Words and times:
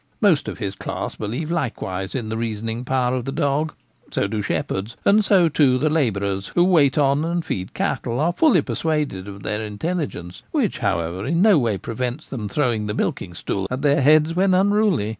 Most 0.19 0.47
of 0.47 0.57
his 0.57 0.73
class 0.75 1.15
believe, 1.15 1.51
likewise, 1.51 2.15
in 2.15 2.29
the 2.29 2.35
reasoning 2.35 2.83
power 2.83 3.15
of 3.15 3.25
the 3.25 3.31
dog: 3.31 3.73
so 4.09 4.25
do 4.27 4.41
shepherds; 4.41 4.97
and 5.05 5.23
so, 5.23 5.47
too, 5.47 5.77
the 5.77 5.91
la 5.91 6.09
bourers 6.09 6.47
who 6.55 6.63
wait 6.63 6.97
on 6.97 7.23
and 7.23 7.45
feed 7.45 7.75
cattle 7.75 8.19
are 8.19 8.33
fully 8.33 8.63
per 8.63 8.73
suaded 8.73 9.27
of 9.27 9.43
their 9.43 9.61
intelligence, 9.61 10.41
which, 10.49 10.79
however, 10.79 11.23
in 11.27 11.43
no 11.43 11.59
way 11.59 11.77
prevents 11.77 12.27
them 12.27 12.49
throwing 12.49 12.87
the 12.87 12.95
milking 12.95 13.35
stool 13.35 13.67
at 13.69 13.83
their 13.83 14.01
heads 14.01 14.35
when 14.35 14.55
unruly. 14.55 15.09